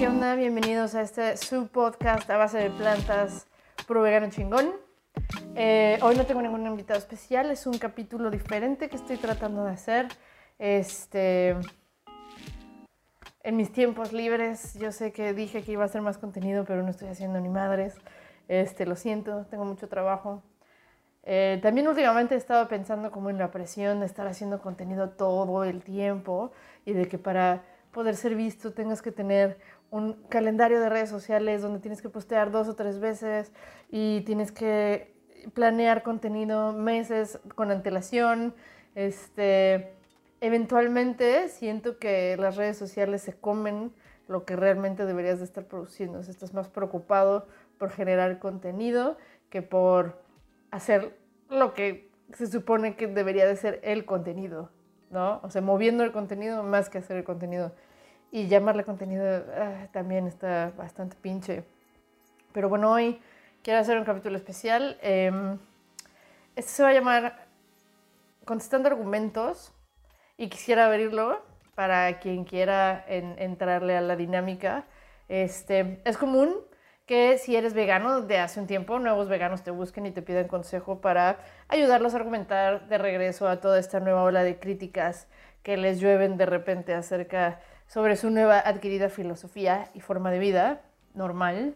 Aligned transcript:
¿qué? 0.00 0.08
Bienvenidos 0.08 0.94
a 0.94 1.02
este 1.02 1.36
subpodcast 1.36 2.30
a 2.30 2.38
base 2.38 2.56
de 2.56 2.70
plantas 2.70 3.46
puro 3.86 4.00
vegano 4.00 4.30
chingón. 4.30 4.72
Eh, 5.54 5.98
hoy 6.00 6.16
no 6.16 6.24
tengo 6.24 6.40
ningún 6.40 6.66
invitado 6.66 6.98
especial, 6.98 7.50
es 7.50 7.66
un 7.66 7.76
capítulo 7.76 8.30
diferente 8.30 8.88
que 8.88 8.96
estoy 8.96 9.18
tratando 9.18 9.62
de 9.62 9.72
hacer. 9.72 10.08
Este, 10.58 11.54
en 13.42 13.56
mis 13.58 13.70
tiempos 13.72 14.14
libres, 14.14 14.72
yo 14.72 14.90
sé 14.90 15.12
que 15.12 15.34
dije 15.34 15.62
que 15.62 15.72
iba 15.72 15.82
a 15.82 15.86
hacer 15.86 16.00
más 16.00 16.16
contenido, 16.16 16.64
pero 16.64 16.82
no 16.82 16.88
estoy 16.88 17.08
haciendo 17.08 17.38
ni 17.38 17.50
madres. 17.50 17.94
Este, 18.48 18.86
lo 18.86 18.96
siento, 18.96 19.44
tengo 19.50 19.66
mucho 19.66 19.86
trabajo. 19.86 20.42
Eh, 21.24 21.60
también 21.62 21.86
últimamente 21.86 22.34
he 22.34 22.38
estado 22.38 22.68
pensando 22.68 23.10
como 23.10 23.28
en 23.28 23.36
la 23.36 23.50
presión 23.50 24.00
de 24.00 24.06
estar 24.06 24.26
haciendo 24.26 24.62
contenido 24.62 25.10
todo 25.10 25.64
el 25.64 25.82
tiempo 25.82 26.52
y 26.86 26.94
de 26.94 27.06
que 27.06 27.18
para 27.18 27.62
poder 27.92 28.16
ser 28.16 28.34
visto 28.34 28.72
tengas 28.72 29.02
que 29.02 29.12
tener 29.12 29.58
un 29.90 30.14
calendario 30.28 30.80
de 30.80 30.88
redes 30.88 31.08
sociales 31.08 31.62
donde 31.62 31.80
tienes 31.80 32.00
que 32.02 32.08
postear 32.08 32.50
dos 32.50 32.68
o 32.68 32.76
tres 32.76 33.00
veces 33.00 33.52
y 33.90 34.20
tienes 34.22 34.52
que 34.52 35.14
planear 35.54 36.02
contenido 36.02 36.72
meses 36.72 37.40
con 37.54 37.70
antelación. 37.70 38.54
Este, 38.94 39.94
eventualmente 40.40 41.48
siento 41.48 41.98
que 41.98 42.36
las 42.36 42.56
redes 42.56 42.76
sociales 42.76 43.22
se 43.22 43.34
comen 43.34 43.92
lo 44.28 44.44
que 44.44 44.54
realmente 44.54 45.06
deberías 45.06 45.38
de 45.38 45.44
estar 45.44 45.64
produciendo. 45.64 46.20
Estás 46.20 46.54
más 46.54 46.68
preocupado 46.68 47.48
por 47.78 47.90
generar 47.90 48.38
contenido 48.38 49.16
que 49.48 49.62
por 49.62 50.22
hacer 50.70 51.18
lo 51.48 51.74
que 51.74 52.10
se 52.32 52.46
supone 52.46 52.94
que 52.94 53.08
debería 53.08 53.46
de 53.46 53.56
ser 53.56 53.80
el 53.82 54.04
contenido, 54.04 54.70
¿no? 55.10 55.40
O 55.42 55.50
sea, 55.50 55.60
moviendo 55.60 56.04
el 56.04 56.12
contenido 56.12 56.62
más 56.62 56.88
que 56.88 56.98
hacer 56.98 57.16
el 57.16 57.24
contenido. 57.24 57.72
Y 58.32 58.46
llamarle 58.46 58.84
contenido 58.84 59.24
ah, 59.56 59.88
también 59.92 60.26
está 60.26 60.72
bastante 60.76 61.16
pinche. 61.20 61.64
Pero 62.52 62.68
bueno, 62.68 62.92
hoy 62.92 63.20
quiero 63.62 63.80
hacer 63.80 63.98
un 63.98 64.04
capítulo 64.04 64.36
especial. 64.36 64.98
Eh, 65.02 65.30
este 66.56 66.70
se 66.70 66.82
va 66.82 66.90
a 66.90 66.94
llamar 66.94 67.50
Contestando 68.44 68.88
argumentos 68.88 69.72
y 70.36 70.48
quisiera 70.48 70.86
abrirlo 70.86 71.44
para 71.74 72.18
quien 72.18 72.44
quiera 72.44 73.04
en, 73.06 73.38
entrarle 73.38 73.96
a 73.96 74.00
la 74.00 74.16
dinámica. 74.16 74.86
Este, 75.28 76.00
es 76.04 76.16
común 76.16 76.56
que 77.10 77.38
si 77.38 77.56
eres 77.56 77.74
vegano 77.74 78.20
de 78.20 78.38
hace 78.38 78.60
un 78.60 78.68
tiempo, 78.68 79.00
nuevos 79.00 79.28
veganos 79.28 79.64
te 79.64 79.72
busquen 79.72 80.06
y 80.06 80.12
te 80.12 80.22
piden 80.22 80.46
consejo 80.46 81.00
para 81.00 81.38
ayudarlos 81.66 82.14
a 82.14 82.18
argumentar 82.18 82.86
de 82.86 82.98
regreso 82.98 83.48
a 83.48 83.56
toda 83.56 83.80
esta 83.80 83.98
nueva 83.98 84.22
ola 84.22 84.44
de 84.44 84.60
críticas 84.60 85.26
que 85.64 85.76
les 85.76 85.98
llueven 85.98 86.36
de 86.36 86.46
repente 86.46 86.94
acerca 86.94 87.58
sobre 87.88 88.14
su 88.14 88.30
nueva 88.30 88.60
adquirida 88.60 89.08
filosofía 89.08 89.88
y 89.92 90.00
forma 90.00 90.30
de 90.30 90.38
vida 90.38 90.82
normal. 91.12 91.74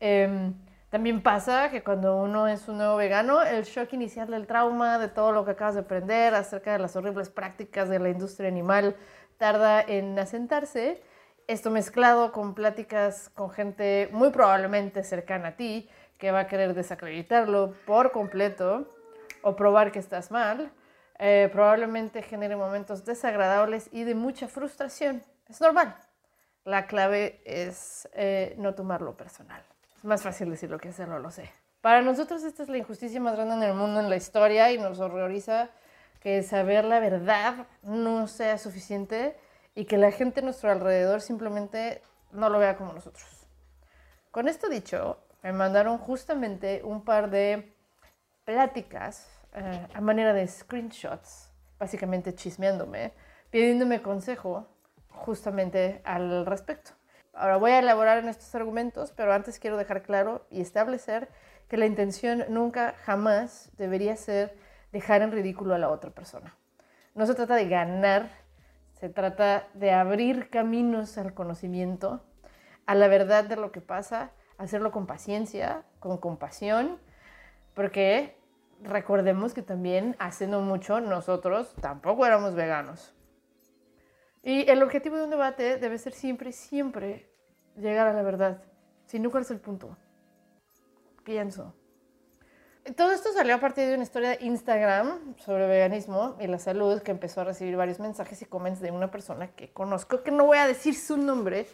Eh, 0.00 0.50
también 0.88 1.22
pasa 1.22 1.70
que 1.70 1.84
cuando 1.84 2.16
uno 2.16 2.48
es 2.48 2.66
un 2.66 2.78
nuevo 2.78 2.96
vegano, 2.96 3.42
el 3.42 3.64
shock 3.64 3.92
inicial 3.92 4.30
del 4.30 4.46
trauma, 4.46 4.98
de 4.98 5.08
todo 5.08 5.32
lo 5.32 5.44
que 5.44 5.50
acabas 5.50 5.74
de 5.74 5.80
aprender 5.80 6.34
acerca 6.34 6.72
de 6.72 6.78
las 6.78 6.96
horribles 6.96 7.28
prácticas 7.28 7.90
de 7.90 7.98
la 7.98 8.08
industria 8.08 8.48
animal, 8.48 8.96
tarda 9.36 9.82
en 9.82 10.18
asentarse. 10.18 11.02
Esto 11.50 11.72
mezclado 11.72 12.30
con 12.30 12.54
pláticas 12.54 13.28
con 13.30 13.50
gente 13.50 14.08
muy 14.12 14.30
probablemente 14.30 15.02
cercana 15.02 15.48
a 15.48 15.56
ti, 15.56 15.90
que 16.16 16.30
va 16.30 16.42
a 16.42 16.46
querer 16.46 16.74
desacreditarlo 16.74 17.74
por 17.86 18.12
completo 18.12 18.88
o 19.42 19.56
probar 19.56 19.90
que 19.90 19.98
estás 19.98 20.30
mal, 20.30 20.70
eh, 21.18 21.48
probablemente 21.50 22.22
genere 22.22 22.54
momentos 22.54 23.04
desagradables 23.04 23.88
y 23.90 24.04
de 24.04 24.14
mucha 24.14 24.46
frustración. 24.46 25.24
Es 25.48 25.60
normal. 25.60 25.96
La 26.64 26.86
clave 26.86 27.42
es 27.44 28.08
eh, 28.12 28.54
no 28.56 28.76
tomarlo 28.76 29.16
personal. 29.16 29.64
Es 29.96 30.04
más 30.04 30.22
fácil 30.22 30.50
decirlo 30.50 30.78
que 30.78 30.90
hacerlo, 30.90 31.18
lo 31.18 31.32
sé. 31.32 31.50
Para 31.80 32.00
nosotros 32.00 32.44
esta 32.44 32.62
es 32.62 32.68
la 32.68 32.78
injusticia 32.78 33.20
más 33.20 33.34
grande 33.34 33.56
en 33.56 33.62
el 33.64 33.74
mundo, 33.74 33.98
en 33.98 34.08
la 34.08 34.14
historia, 34.14 34.70
y 34.70 34.78
nos 34.78 35.00
horroriza 35.00 35.70
que 36.20 36.44
saber 36.44 36.84
la 36.84 37.00
verdad 37.00 37.66
no 37.82 38.28
sea 38.28 38.56
suficiente 38.56 39.36
y 39.74 39.84
que 39.84 39.98
la 39.98 40.10
gente 40.10 40.40
a 40.40 40.42
nuestro 40.42 40.70
alrededor 40.70 41.20
simplemente 41.20 42.02
no 42.32 42.48
lo 42.48 42.58
vea 42.58 42.76
como 42.76 42.92
nosotros. 42.92 43.46
Con 44.30 44.48
esto 44.48 44.68
dicho, 44.68 45.18
me 45.42 45.52
mandaron 45.52 45.98
justamente 45.98 46.82
un 46.84 47.04
par 47.04 47.30
de 47.30 47.74
pláticas 48.44 49.28
eh, 49.54 49.86
a 49.92 50.00
manera 50.00 50.32
de 50.32 50.46
screenshots, 50.46 51.50
básicamente 51.78 52.34
chismeándome, 52.34 53.12
pidiéndome 53.50 54.02
consejo 54.02 54.68
justamente 55.08 56.00
al 56.04 56.46
respecto. 56.46 56.92
Ahora 57.32 57.56
voy 57.56 57.72
a 57.72 57.78
elaborar 57.78 58.18
en 58.18 58.28
estos 58.28 58.54
argumentos, 58.54 59.12
pero 59.12 59.32
antes 59.32 59.58
quiero 59.58 59.76
dejar 59.76 60.02
claro 60.02 60.46
y 60.50 60.60
establecer 60.60 61.28
que 61.68 61.76
la 61.76 61.86
intención 61.86 62.44
nunca, 62.48 62.94
jamás 63.04 63.70
debería 63.78 64.16
ser 64.16 64.56
dejar 64.92 65.22
en 65.22 65.32
ridículo 65.32 65.74
a 65.74 65.78
la 65.78 65.88
otra 65.88 66.10
persona. 66.10 66.56
No 67.14 67.26
se 67.26 67.34
trata 67.34 67.54
de 67.54 67.68
ganar, 67.68 68.30
se 69.00 69.08
trata 69.08 69.66
de 69.72 69.92
abrir 69.92 70.50
caminos 70.50 71.16
al 71.16 71.32
conocimiento, 71.32 72.22
a 72.84 72.94
la 72.94 73.08
verdad 73.08 73.44
de 73.44 73.56
lo 73.56 73.72
que 73.72 73.80
pasa, 73.80 74.32
hacerlo 74.58 74.92
con 74.92 75.06
paciencia, 75.06 75.84
con 76.00 76.18
compasión, 76.18 76.98
porque 77.72 78.36
recordemos 78.82 79.54
que 79.54 79.62
también 79.62 80.16
haciendo 80.18 80.60
mucho 80.60 81.00
nosotros 81.00 81.74
tampoco 81.80 82.26
éramos 82.26 82.54
veganos. 82.54 83.14
Y 84.42 84.70
el 84.70 84.82
objetivo 84.82 85.16
de 85.16 85.24
un 85.24 85.30
debate 85.30 85.78
debe 85.78 85.96
ser 85.96 86.12
siempre, 86.12 86.52
siempre 86.52 87.32
llegar 87.76 88.06
a 88.06 88.12
la 88.12 88.22
verdad. 88.22 88.62
Si 89.06 89.18
no, 89.18 89.30
¿cuál 89.30 89.44
es 89.44 89.50
el 89.50 89.60
punto? 89.60 89.96
Pienso. 91.24 91.74
Todo 92.96 93.12
esto 93.12 93.32
salió 93.32 93.54
a 93.54 93.58
partir 93.60 93.86
de 93.86 93.94
una 93.94 94.02
historia 94.02 94.30
de 94.30 94.38
Instagram 94.44 95.36
sobre 95.36 95.66
veganismo 95.66 96.36
y 96.40 96.46
la 96.46 96.58
salud 96.58 97.02
que 97.02 97.10
empezó 97.10 97.42
a 97.42 97.44
recibir 97.44 97.76
varios 97.76 98.00
mensajes 98.00 98.40
y 98.42 98.46
comments 98.46 98.80
de 98.80 98.90
una 98.90 99.10
persona 99.10 99.48
que 99.48 99.70
conozco, 99.70 100.22
que 100.22 100.30
no 100.30 100.46
voy 100.46 100.58
a 100.58 100.66
decir 100.66 100.94
su 100.94 101.16
nombre, 101.16 101.66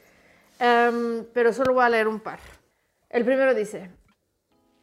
um, 0.61 1.25
pero 1.33 1.53
solo 1.53 1.75
voy 1.75 1.85
a 1.85 1.89
leer 1.89 2.09
un 2.09 2.21
par. 2.21 2.41
El 3.09 3.25
primero 3.25 3.55
dice, 3.55 3.91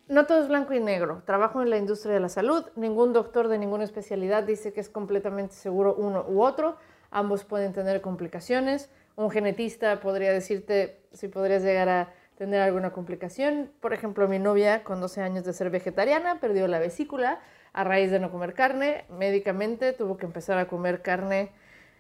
no 0.07 0.25
todo 0.25 0.41
es 0.41 0.47
blanco 0.47 0.73
y 0.73 0.79
negro. 0.79 1.23
Trabajo 1.25 1.61
en 1.61 1.69
la 1.69 1.77
industria 1.77 2.13
de 2.13 2.21
la 2.21 2.29
salud. 2.29 2.65
Ningún 2.75 3.13
doctor 3.13 3.47
de 3.47 3.57
ninguna 3.57 3.83
especialidad 3.83 4.43
dice 4.43 4.73
que 4.73 4.79
es 4.79 4.89
completamente 4.89 5.55
seguro 5.55 5.93
uno 5.93 6.25
u 6.27 6.41
otro. 6.41 6.77
Ambos 7.11 7.43
pueden 7.43 7.73
tener 7.73 8.01
complicaciones. 8.01 8.89
Un 9.15 9.29
genetista 9.29 9.99
podría 9.99 10.31
decirte 10.31 11.05
si 11.11 11.27
podrías 11.27 11.63
llegar 11.63 11.89
a 11.89 12.13
tener 12.37 12.61
alguna 12.61 12.91
complicación. 12.91 13.71
Por 13.79 13.93
ejemplo, 13.93 14.27
mi 14.27 14.39
novia 14.39 14.83
con 14.83 15.01
12 15.01 15.21
años 15.21 15.45
de 15.45 15.53
ser 15.53 15.69
vegetariana 15.69 16.39
perdió 16.39 16.67
la 16.67 16.79
vesícula 16.79 17.39
a 17.73 17.83
raíz 17.83 18.11
de 18.11 18.19
no 18.19 18.31
comer 18.31 18.53
carne. 18.53 19.05
Médicamente 19.09 19.93
tuvo 19.93 20.17
que 20.17 20.25
empezar 20.25 20.57
a 20.57 20.67
comer 20.67 21.01
carne 21.01 21.51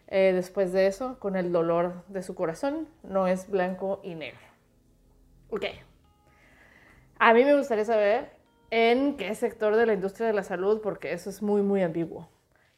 eh, 0.07 0.31
después 0.33 0.71
de 0.71 0.87
eso 0.87 1.19
con 1.19 1.35
el 1.35 1.51
dolor 1.51 2.03
de 2.07 2.23
su 2.23 2.35
corazón. 2.35 2.87
No 3.03 3.27
es 3.27 3.49
blanco 3.49 3.99
y 4.03 4.15
negro. 4.15 4.39
Ok. 5.49 5.65
A 7.19 7.33
mí 7.33 7.45
me 7.45 7.55
gustaría 7.55 7.85
saber 7.85 8.31
en 8.69 9.17
qué 9.17 9.33
sector 9.35 9.75
de 9.75 9.85
la 9.85 9.93
industria 9.93 10.27
de 10.27 10.33
la 10.33 10.43
salud, 10.43 10.81
porque 10.81 11.13
eso 11.13 11.29
es 11.29 11.41
muy, 11.41 11.61
muy 11.61 11.83
ambiguo. 11.83 12.27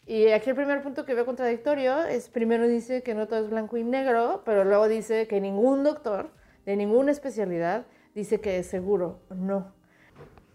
Y 0.06 0.28
aquí 0.28 0.50
el 0.50 0.56
primer 0.56 0.84
punto 0.84 1.06
que 1.06 1.16
veo 1.16 1.26
contradictorio 1.26 2.04
es, 2.04 2.30
primero 2.30 2.68
dice 2.68 3.02
que 3.02 3.16
no 3.16 3.28
todo 3.28 3.40
es 3.40 3.50
blanco 3.50 3.78
y 3.78 3.84
negro, 3.84 4.44
pero 4.46 4.64
luego 4.64 4.88
dice 4.88 5.28
que 5.28 5.42
ningún 5.42 5.84
doctor 5.84 6.30
de 6.66 6.76
ninguna 6.76 7.12
especialidad 7.12 7.86
dice 8.14 8.42
que 8.42 8.60
es 8.60 8.68
seguro. 8.68 9.20
No. 9.30 9.74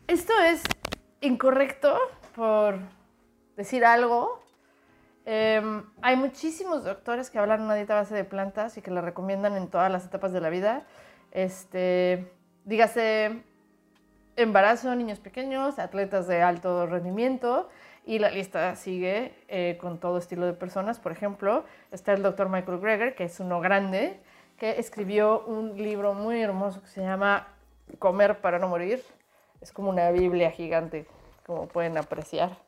Esto 0.07 0.33
es 0.41 0.63
incorrecto 1.21 1.97
por 2.35 2.79
decir 3.57 3.85
algo. 3.85 4.43
Eh, 5.27 5.63
hay 6.03 6.17
muchísimos 6.17 6.85
doctores 6.85 7.31
que 7.31 7.39
hablan 7.39 7.63
una 7.63 7.75
dieta 7.75 7.95
base 7.95 8.15
de 8.15 8.25
plantas 8.25 8.77
y 8.79 8.83
que 8.83 8.91
la 8.91 9.01
recomiendan 9.01 9.57
en 9.57 9.69
todas 9.69 9.93
las 9.93 10.05
etapas 10.05 10.33
de 10.33 10.41
la 10.41 10.51
vida. 10.51 10.87
Este, 11.31 12.33
dígase 12.65 13.43
embarazo, 14.37 14.95
niños 14.95 15.21
pequeños, 15.21 15.79
atletas 15.79 16.27
de 16.27 16.43
alto 16.43 16.87
rendimiento 16.87 17.69
y 18.05 18.19
la 18.19 18.31
lista 18.31 18.75
sigue 18.77 19.35
eh, 19.49 19.79
con 19.81 20.01
todo 20.01 20.19
estilo 20.19 20.47
de 20.47 20.55
personas. 20.55 20.99
Por 20.99 21.13
ejemplo, 21.13 21.65
está 21.93 22.13
el 22.13 22.23
doctor 22.23 22.49
Michael 22.49 22.81
Greger, 22.81 23.15
que 23.15 23.25
es 23.25 23.39
uno 23.41 23.61
grande, 23.61 24.21
que 24.61 24.79
escribió 24.79 25.43
un 25.47 25.79
libro 25.79 26.13
muy 26.13 26.41
hermoso 26.43 26.83
que 26.83 26.89
se 26.89 27.01
llama 27.01 27.49
Comer 27.99 28.43
para 28.43 28.59
no 28.59 28.69
morir. 28.69 29.03
Es 29.63 29.73
como 29.73 29.89
una 29.89 30.11
Biblia 30.11 30.51
gigante, 30.51 31.07
como 31.47 31.67
pueden 31.67 31.97
apreciar. 31.97 32.59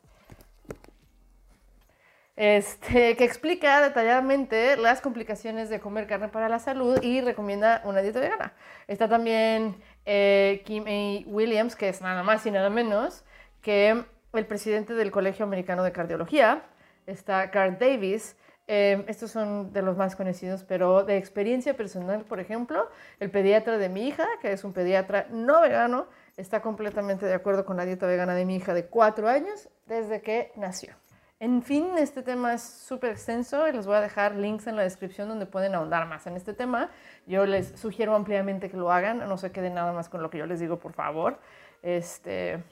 Este, 2.35 3.15
que 3.15 3.23
explica 3.23 3.79
detalladamente 3.79 4.75
las 4.75 5.01
complicaciones 5.01 5.69
de 5.69 5.79
comer 5.79 6.07
carne 6.07 6.29
para 6.29 6.49
la 6.49 6.57
salud 6.57 6.99
y 7.03 7.21
recomienda 7.21 7.83
una 7.85 8.01
dieta 8.01 8.19
vegana. 8.19 8.53
Está 8.87 9.07
también 9.07 9.75
eh, 10.07 10.63
Kim 10.65 10.85
A. 10.87 11.29
Williams, 11.29 11.75
que 11.75 11.89
es 11.89 12.01
nada 12.01 12.23
más 12.23 12.43
y 12.47 12.49
nada 12.49 12.71
menos 12.71 13.23
que 13.61 14.03
el 14.33 14.45
presidente 14.47 14.95
del 14.95 15.11
Colegio 15.11 15.45
Americano 15.45 15.83
de 15.83 15.91
Cardiología, 15.91 16.63
está 17.05 17.51
Carl 17.51 17.77
Davis, 17.77 18.35
Eh, 18.75 19.05
estos 19.07 19.29
son 19.29 19.71
de 19.71 19.83
los 19.83 19.97
más 19.97 20.15
conocidos, 20.15 20.63
pero 20.63 21.03
de 21.03 21.17
experiencia 21.17 21.77
personal, 21.77 22.25
por 22.25 22.39
ejemplo, 22.39 22.89
el 23.19 23.29
pediatra 23.29 23.77
de 23.77 23.87
mi 23.87 24.07
hija, 24.07 24.27
que 24.41 24.51
es 24.51 24.63
un 24.63 24.73
pediatra 24.73 25.27
no 25.29 25.61
vegano, 25.61 26.07
está 26.37 26.63
completamente 26.63 27.27
de 27.27 27.35
acuerdo 27.35 27.65
con 27.65 27.77
la 27.77 27.85
dieta 27.85 28.07
vegana 28.07 28.33
de 28.33 28.45
mi 28.45 28.55
hija 28.55 28.73
de 28.73 28.87
cuatro 28.87 29.29
años 29.29 29.69
desde 29.85 30.23
que 30.23 30.51
nació. 30.55 30.95
En 31.39 31.61
fin, 31.61 31.99
este 31.99 32.23
tema 32.23 32.55
es 32.55 32.63
súper 32.63 33.11
extenso 33.11 33.67
y 33.67 33.73
les 33.73 33.85
voy 33.85 33.97
a 33.97 34.01
dejar 34.01 34.33
links 34.37 34.65
en 34.65 34.75
la 34.75 34.81
descripción 34.81 35.29
donde 35.29 35.45
pueden 35.45 35.75
ahondar 35.75 36.07
más 36.07 36.25
en 36.25 36.35
este 36.35 36.55
tema. 36.55 36.89
Yo 37.27 37.45
les 37.45 37.79
sugiero 37.79 38.15
ampliamente 38.15 38.71
que 38.71 38.77
lo 38.77 38.91
hagan, 38.91 39.19
no 39.19 39.37
se 39.37 39.51
queden 39.51 39.75
nada 39.75 39.93
más 39.93 40.09
con 40.09 40.23
lo 40.23 40.31
que 40.31 40.39
yo 40.39 40.47
les 40.47 40.59
digo, 40.59 40.79
por 40.79 40.93
favor. 40.93 41.39
Este, 41.83 42.63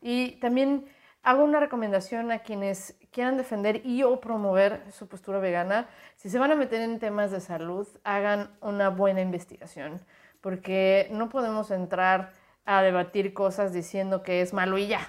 y 0.00 0.40
también 0.40 0.86
hago 1.22 1.44
una 1.44 1.60
recomendación 1.60 2.32
a 2.32 2.40
quienes 2.40 2.96
quieran 3.10 3.36
defender 3.36 3.86
y 3.86 4.02
o 4.02 4.20
promover 4.20 4.82
su 4.92 5.08
postura 5.08 5.38
vegana. 5.38 5.88
Si 6.16 6.28
se 6.28 6.38
van 6.38 6.50
a 6.50 6.56
meter 6.56 6.80
en 6.80 6.98
temas 6.98 7.30
de 7.30 7.40
salud, 7.40 7.86
hagan 8.04 8.50
una 8.60 8.88
buena 8.90 9.20
investigación, 9.20 10.00
porque 10.40 11.08
no 11.12 11.28
podemos 11.28 11.70
entrar 11.70 12.32
a 12.64 12.82
debatir 12.82 13.34
cosas 13.34 13.72
diciendo 13.72 14.22
que 14.22 14.40
es 14.40 14.52
malo 14.52 14.78
y 14.78 14.88
ya. 14.88 15.08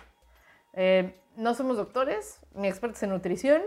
Eh, 0.73 1.19
no 1.35 1.53
somos 1.55 1.77
doctores 1.77 2.39
ni 2.53 2.67
expertos 2.67 3.01
en 3.03 3.09
nutrición. 3.09 3.61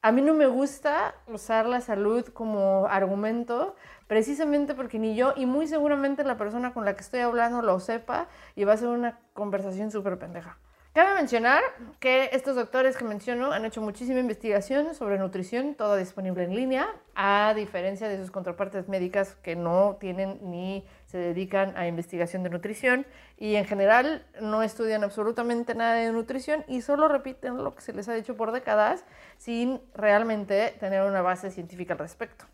A 0.00 0.10
mí 0.10 0.20
no 0.20 0.34
me 0.34 0.46
gusta 0.46 1.14
usar 1.28 1.66
la 1.66 1.80
salud 1.80 2.26
como 2.28 2.86
argumento, 2.86 3.76
precisamente 4.08 4.74
porque 4.74 4.98
ni 4.98 5.14
yo 5.14 5.32
y 5.36 5.46
muy 5.46 5.68
seguramente 5.68 6.24
la 6.24 6.36
persona 6.36 6.72
con 6.72 6.84
la 6.84 6.94
que 6.94 7.02
estoy 7.02 7.20
hablando 7.20 7.62
lo 7.62 7.78
sepa 7.78 8.28
y 8.56 8.64
va 8.64 8.72
a 8.72 8.76
ser 8.76 8.88
una 8.88 9.20
conversación 9.32 9.90
súper 9.90 10.18
pendeja. 10.18 10.58
Cabe 10.92 11.14
mencionar 11.14 11.62
que 12.00 12.28
estos 12.34 12.54
doctores 12.54 12.98
que 12.98 13.04
menciono 13.04 13.50
han 13.52 13.64
hecho 13.64 13.80
muchísima 13.80 14.20
investigación 14.20 14.94
sobre 14.94 15.18
nutrición, 15.18 15.74
todo 15.74 15.96
disponible 15.96 16.44
en 16.44 16.54
línea, 16.54 16.86
a 17.14 17.54
diferencia 17.56 18.10
de 18.10 18.18
sus 18.18 18.30
contrapartes 18.30 18.88
médicas 18.90 19.34
que 19.36 19.56
no 19.56 19.96
tienen 19.98 20.38
ni 20.42 20.84
se 21.06 21.16
dedican 21.16 21.74
a 21.78 21.86
investigación 21.86 22.42
de 22.42 22.50
nutrición 22.50 23.06
y 23.38 23.54
en 23.54 23.64
general 23.64 24.26
no 24.42 24.62
estudian 24.62 25.02
absolutamente 25.02 25.74
nada 25.74 25.94
de 25.94 26.12
nutrición 26.12 26.62
y 26.68 26.82
solo 26.82 27.08
repiten 27.08 27.64
lo 27.64 27.74
que 27.74 27.80
se 27.80 27.94
les 27.94 28.06
ha 28.10 28.12
dicho 28.12 28.36
por 28.36 28.52
décadas 28.52 29.06
sin 29.38 29.80
realmente 29.94 30.76
tener 30.78 31.04
una 31.04 31.22
base 31.22 31.50
científica 31.50 31.94
al 31.94 32.00
respecto. 32.00 32.44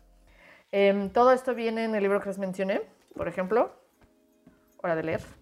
Em, 0.71 1.09
todo 1.09 1.33
esto 1.33 1.53
viene 1.55 1.83
en 1.83 1.93
el 1.93 2.03
libro 2.03 2.21
que 2.21 2.29
les 2.29 2.37
mencioné, 2.37 2.83
por 3.17 3.27
ejemplo, 3.27 3.73
hora 4.81 4.95
de 4.95 5.03
leer 5.03 5.38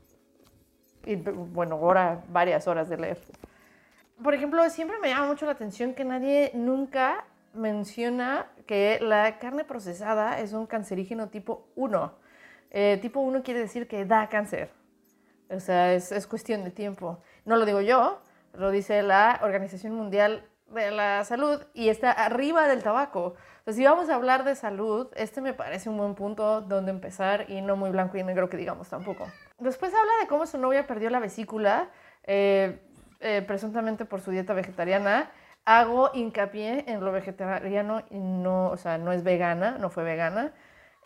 y 1.08 1.16
bueno, 1.16 1.78
hora, 1.78 2.22
varias 2.30 2.68
horas 2.68 2.90
de 2.90 2.98
leer. 2.98 3.20
Por 4.22 4.34
ejemplo, 4.34 4.68
siempre 4.70 5.00
me 5.00 5.10
llama 5.10 5.28
mucho 5.28 5.46
la 5.46 5.54
atención 5.54 5.94
que 5.94 6.04
nadie 6.04 6.52
nunca 6.54 7.26
menciona 7.54 8.48
que 8.66 9.00
la 9.02 9.40
carne 9.40 9.64
procesada 9.64 10.40
es 10.40 10.54
un 10.54 10.68
cancerígeno 10.68 11.30
tipo 11.30 11.68
1. 11.76 12.14
Eh, 12.72 13.00
tipo 13.02 13.22
1 13.22 13.42
quiere 13.44 13.62
decir 13.62 13.88
que 13.88 14.06
da 14.06 14.28
cáncer. 14.28 14.70
O 15.50 15.60
sea, 15.60 15.94
es, 15.94 16.12
es, 16.12 16.28
cuestión 16.28 16.64
de 16.64 16.72
tiempo. 16.72 17.20
No 17.46 17.56
lo 17.56 17.66
digo 17.66 17.80
yo, 17.80 18.22
lo 18.54 18.70
dice 18.70 19.02
la 19.02 19.40
Organización 19.44 19.94
Mundial 19.94 20.44
de 20.74 20.92
la 20.92 21.24
Salud 21.24 21.62
y 21.74 21.88
está 21.88 22.12
arriba 22.12 22.68
del 22.68 22.84
tabaco. 22.84 23.36
Entonces, 23.60 23.76
si 23.78 23.86
vamos 23.86 24.10
a 24.10 24.16
hablar 24.16 24.44
de 24.44 24.56
salud, 24.56 25.08
este 25.16 25.40
me 25.40 25.54
parece 25.54 25.90
un 25.90 25.98
buen 25.98 26.16
punto 26.16 26.62
donde 26.62 26.92
empezar 26.92 27.50
y 27.50 27.62
no 27.62 27.78
muy 27.78 27.92
blanco 27.92 28.18
y 28.18 28.24
negro 28.24 28.50
que 28.50 28.58
digamos 28.58 28.90
tampoco. 28.90 29.28
Después 29.60 29.92
habla 29.94 30.12
de 30.22 30.28
cómo 30.28 30.46
su 30.46 30.60
novia 30.60 30.86
perdió 30.86 31.10
la 31.10 31.20
vesícula, 31.20 31.90
eh, 32.24 32.80
eh, 33.22 33.44
presuntamente 33.48 34.06
por 34.06 34.22
su 34.22 34.30
dieta 34.30 34.54
vegetariana. 34.54 35.32
Hago 35.66 36.12
hincapié 36.14 36.86
en 36.88 37.04
lo 37.04 37.12
vegetariano 37.12 38.04
y 38.12 38.20
no, 38.20 38.70
o 38.70 38.78
sea, 38.78 38.98
no 39.00 39.12
es 39.12 39.24
vegana, 39.24 39.78
no 39.80 39.90
fue 39.90 40.04
vegana. 40.04 40.54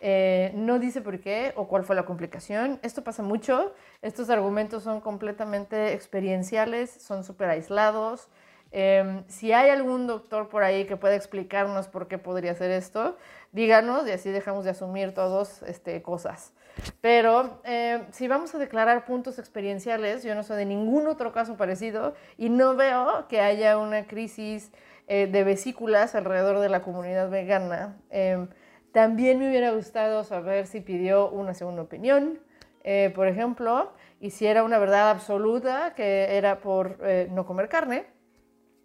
Eh, 0.02 0.52
no 0.56 0.80
dice 0.80 1.02
por 1.02 1.20
qué 1.20 1.54
o 1.56 1.68
cuál 1.68 1.86
fue 1.86 1.96
la 1.96 2.04
complicación. 2.04 2.80
Esto 2.84 3.04
pasa 3.04 3.24
mucho. 3.24 3.74
Estos 4.02 4.30
argumentos 4.30 4.84
son 4.84 5.00
completamente 5.00 5.94
experienciales, 5.94 6.90
son 6.92 7.24
súper 7.24 7.50
aislados. 7.50 8.28
Em, 8.72 9.24
si 9.28 9.54
hay 9.54 9.70
algún 9.70 10.08
doctor 10.08 10.50
por 10.50 10.64
ahí 10.64 10.86
que 10.86 10.98
pueda 10.98 11.16
explicarnos 11.16 11.88
por 11.88 12.08
qué 12.08 12.18
podría 12.18 12.56
ser 12.56 12.72
esto, 12.72 13.18
díganos 13.52 14.08
y 14.08 14.12
así 14.12 14.30
dejamos 14.32 14.66
de 14.66 14.72
asumir 14.72 15.14
todos 15.14 15.62
este, 15.64 16.02
cosas. 16.02 16.54
Pero 17.02 17.62
eh, 17.64 18.04
si 18.12 18.28
vamos 18.28 18.54
a 18.56 18.58
declarar 18.58 19.06
puntos 19.06 19.40
experienciales, 19.40 20.24
yo 20.24 20.36
no 20.36 20.44
sé 20.44 20.54
de 20.56 20.66
ningún 20.66 21.08
otro 21.08 21.32
caso 21.32 21.58
parecido 21.58 22.14
y 22.38 22.50
no 22.50 22.76
veo 22.76 23.28
que 23.28 23.42
haya 23.42 23.78
una 23.78 24.06
crisis 24.08 24.72
eh, 25.08 25.28
de 25.28 25.44
vesículas 25.44 26.16
alrededor 26.16 26.60
de 26.60 26.70
la 26.70 26.82
comunidad 26.82 27.30
vegana. 27.30 27.98
Em, 28.10 28.48
también 28.92 29.40
me 29.40 29.50
hubiera 29.50 29.72
gustado 29.72 30.24
saber 30.24 30.68
si 30.68 30.82
pidió 30.82 31.30
una 31.30 31.54
segunda 31.54 31.82
opinión, 31.84 32.40
eh, 32.84 33.12
por 33.16 33.28
ejemplo, 33.28 33.94
y 34.20 34.32
si 34.32 34.46
era 34.46 34.64
una 34.64 34.78
verdad 34.78 35.10
absoluta 35.10 35.94
que 35.96 36.38
era 36.38 36.60
por 36.60 37.00
no 37.32 37.46
comer 37.46 37.70
carne. 37.70 38.06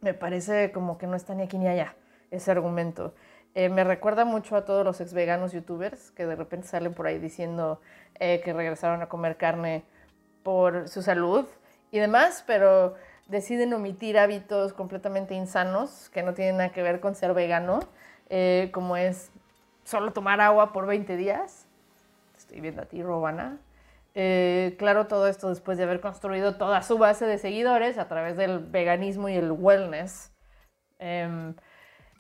Me 0.01 0.15
parece 0.15 0.73
como 0.73 0.97
que 0.99 1.07
no 1.07 1.17
está 1.17 1.35
ni 1.35 1.43
aquí 1.43 1.59
ni 1.59 1.69
allá 1.69 1.97
ese 2.31 2.51
argumento. 2.51 3.15
Eh, 3.57 3.71
me 3.71 3.85
recuerda 3.85 4.27
mucho 4.27 4.55
a 4.55 4.67
todos 4.67 4.85
los 4.85 5.01
ex 5.01 5.15
veganos 5.15 5.53
youtubers 5.53 6.11
que 6.11 6.27
de 6.27 6.37
repente 6.37 6.69
salen 6.69 6.93
por 6.93 7.07
ahí 7.07 7.19
diciendo 7.19 7.81
eh, 8.21 8.43
que 8.45 8.53
regresaron 8.53 9.01
a 9.01 9.09
comer 9.09 9.39
carne 9.39 9.83
por 10.43 10.91
su 10.91 11.01
salud 11.01 11.47
y 11.91 11.99
demás, 11.99 12.45
pero 12.47 12.97
deciden 13.29 13.73
omitir 13.73 14.19
hábitos 14.19 14.75
completamente 14.75 15.35
insanos 15.35 16.11
que 16.11 16.23
no 16.23 16.35
tienen 16.35 16.59
nada 16.59 16.69
que 16.69 16.83
ver 16.83 17.01
con 17.01 17.15
ser 17.15 17.33
vegano, 17.33 17.81
eh, 18.29 18.69
como 18.75 18.99
es 18.99 19.31
solo 19.85 20.13
tomar 20.13 20.43
agua 20.43 20.75
por 20.75 20.85
20 20.85 21.17
días. 21.17 21.67
Estoy 22.37 22.61
viendo 22.61 22.83
a 22.83 22.85
ti, 22.85 23.03
Robana. 23.03 23.59
claro, 24.77 25.07
todo 25.07 25.29
esto 25.29 25.49
después 25.49 25.79
de 25.79 25.85
haber 25.85 26.03
construido 26.03 26.57
toda 26.57 26.83
su 26.83 26.99
base 26.99 27.25
de 27.25 27.39
seguidores 27.39 27.97
a 27.97 28.07
través 28.07 28.37
del 28.37 28.59
veganismo 28.59 29.31
y 29.31 29.37
el 29.37 29.51
wellness. 29.51 30.31
Em, 30.99 31.55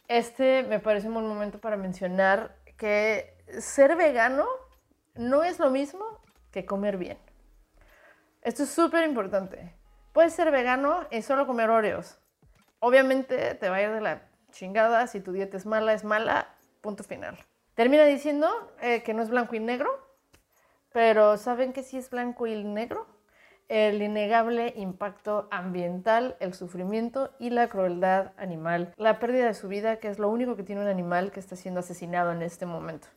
este 0.08 0.62
me 0.62 0.80
parece 0.80 1.08
un 1.08 1.14
buen 1.14 1.26
momento 1.26 1.60
para 1.60 1.76
mencionar 1.76 2.56
que 2.76 3.36
ser 3.60 3.96
vegano 3.96 4.46
no 5.14 5.44
es 5.44 5.58
lo 5.58 5.70
mismo 5.70 6.04
que 6.50 6.64
comer 6.64 6.96
bien. 6.96 7.18
Esto 8.42 8.62
es 8.62 8.70
súper 8.70 9.04
importante. 9.04 9.74
Puedes 10.12 10.32
ser 10.32 10.50
vegano 10.50 11.06
y 11.10 11.22
solo 11.22 11.46
comer 11.46 11.70
Oreos. 11.70 12.18
Obviamente 12.78 13.54
te 13.54 13.68
va 13.68 13.76
a 13.76 13.82
ir 13.82 13.90
de 13.90 14.00
la 14.00 14.28
chingada 14.52 15.06
si 15.06 15.20
tu 15.20 15.32
dieta 15.32 15.56
es 15.56 15.66
mala, 15.66 15.92
es 15.92 16.04
mala, 16.04 16.54
punto 16.80 17.02
final. 17.02 17.38
Termina 17.74 18.04
diciendo 18.04 18.72
eh, 18.80 19.02
que 19.02 19.12
no 19.14 19.22
es 19.22 19.30
blanco 19.30 19.54
y 19.56 19.60
negro, 19.60 19.90
pero 20.92 21.36
¿saben 21.36 21.72
que 21.72 21.82
sí 21.82 21.98
es 21.98 22.08
blanco 22.08 22.46
y 22.46 22.64
negro? 22.64 23.06
El 23.68 24.00
innegable 24.02 24.72
impacto 24.76 25.48
ambiental, 25.50 26.36
el 26.40 26.54
sufrimiento 26.54 27.30
y 27.38 27.50
la 27.50 27.68
crueldad 27.68 28.32
animal, 28.36 28.92
la 28.96 29.18
pérdida 29.18 29.46
de 29.46 29.54
su 29.54 29.68
vida, 29.68 29.96
que 29.96 30.08
es 30.08 30.18
lo 30.18 30.28
único 30.28 30.56
que 30.56 30.62
tiene 30.62 30.82
un 30.82 30.88
animal 30.88 31.32
que 31.32 31.40
está 31.40 31.56
siendo 31.56 31.80
asesinado 31.80 32.32
en 32.32 32.42
este 32.42 32.66
momento. 32.66 33.08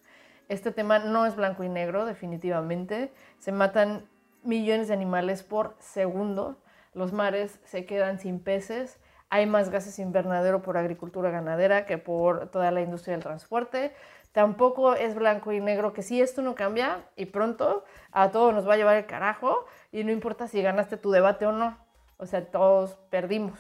Este 0.48 0.72
tema 0.72 0.98
no 0.98 1.28
es 1.28 1.36
blanco 1.36 1.64
y 1.64 1.70
negro, 1.70 2.06
definitivamente. 2.06 3.14
Se 3.38 3.52
matan 3.52 4.10
millones 4.44 4.88
de 4.88 4.96
animales 4.96 5.44
por 5.44 5.76
segundo. 5.80 6.58
Los 6.94 7.14
mares 7.14 7.60
se 7.66 7.86
quedan 7.86 8.20
sin 8.20 8.40
peces. 8.40 9.00
Hay 9.30 9.46
más 9.46 9.70
gases 9.70 10.00
invernadero 10.00 10.64
por 10.64 10.76
agricultura 10.76 11.30
ganadera 11.30 11.86
que 11.86 12.00
por 12.00 12.50
toda 12.50 12.72
la 12.72 12.82
industria 12.82 13.14
del 13.14 13.24
transporte. 13.24 13.94
Tampoco 14.32 14.96
es 14.96 15.14
blanco 15.14 15.52
y 15.52 15.60
negro 15.60 15.94
que 15.94 16.02
si 16.02 16.20
esto 16.20 16.42
no 16.42 16.56
cambia 16.56 17.04
y 17.16 17.26
pronto 17.26 17.84
a 18.12 18.32
todos 18.32 18.54
nos 18.54 18.68
va 18.68 18.74
a 18.74 18.78
llevar 18.78 18.96
el 18.96 19.06
carajo 19.06 19.66
y 19.92 20.04
no 20.04 20.12
importa 20.12 20.48
si 20.48 20.62
ganaste 20.62 20.98
tu 20.98 21.12
debate 21.12 21.46
o 21.46 21.52
no. 21.52 21.78
O 22.18 22.26
sea, 22.26 22.46
todos 22.52 22.98
perdimos. 23.10 23.60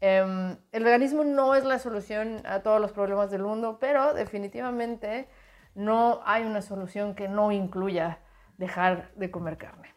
Em, 0.00 0.58
el 0.72 0.84
veganismo 0.84 1.24
no 1.24 1.54
es 1.54 1.64
la 1.64 1.78
solución 1.78 2.42
a 2.46 2.60
todos 2.60 2.80
los 2.80 2.92
problemas 2.92 3.30
del 3.30 3.42
mundo, 3.42 3.78
pero 3.80 4.12
definitivamente 4.12 5.28
no 5.74 6.20
hay 6.24 6.44
una 6.44 6.62
solución 6.62 7.14
que 7.14 7.28
no 7.28 7.52
incluya 7.52 8.18
dejar 8.58 9.10
de 9.14 9.30
comer 9.30 9.56
carne. 9.56 9.94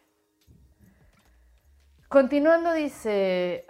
Continuando 2.08 2.72
dice, 2.72 3.66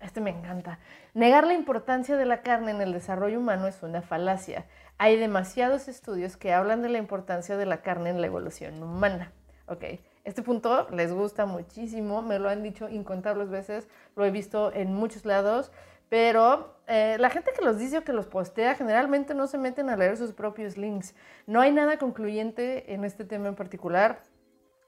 este 0.00 0.20
me 0.20 0.30
encanta, 0.30 0.78
negar 1.16 1.46
la 1.46 1.54
importancia 1.54 2.14
de 2.18 2.26
la 2.26 2.42
carne 2.42 2.72
en 2.72 2.82
el 2.82 2.92
desarrollo 2.92 3.38
humano 3.38 3.66
es 3.66 3.82
una 3.82 4.02
falacia. 4.02 4.66
Hay 4.98 5.16
demasiados 5.16 5.88
estudios 5.88 6.36
que 6.36 6.52
hablan 6.52 6.82
de 6.82 6.90
la 6.90 6.98
importancia 6.98 7.56
de 7.56 7.64
la 7.64 7.80
carne 7.80 8.10
en 8.10 8.20
la 8.20 8.26
evolución 8.26 8.82
humana. 8.82 9.32
Ok, 9.64 9.84
este 10.24 10.42
punto 10.42 10.86
les 10.90 11.14
gusta 11.14 11.46
muchísimo, 11.46 12.20
me 12.20 12.38
lo 12.38 12.50
han 12.50 12.62
dicho 12.62 12.90
incontables 12.90 13.48
veces, 13.48 13.88
lo 14.14 14.26
he 14.26 14.30
visto 14.30 14.74
en 14.74 14.92
muchos 14.92 15.24
lados, 15.24 15.72
pero 16.10 16.76
eh, 16.86 17.16
la 17.18 17.30
gente 17.30 17.50
que 17.56 17.64
los 17.64 17.78
dice 17.78 17.96
o 17.96 18.04
que 18.04 18.12
los 18.12 18.26
postea 18.26 18.74
generalmente 18.74 19.32
no 19.32 19.46
se 19.46 19.56
meten 19.56 19.88
a 19.88 19.96
leer 19.96 20.18
sus 20.18 20.34
propios 20.34 20.76
links. 20.76 21.14
No 21.46 21.62
hay 21.62 21.72
nada 21.72 21.96
concluyente 21.96 22.92
en 22.92 23.06
este 23.06 23.24
tema 23.24 23.48
en 23.48 23.54
particular, 23.54 24.20